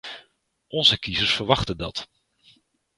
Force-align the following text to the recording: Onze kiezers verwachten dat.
Onze 0.67 0.99
kiezers 0.99 1.33
verwachten 1.33 1.77
dat. 1.77 2.09